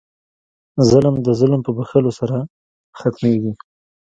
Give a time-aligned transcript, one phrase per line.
[0.89, 2.37] ظلم د ظلم په بښلو سره
[2.99, 3.53] ختمېږي.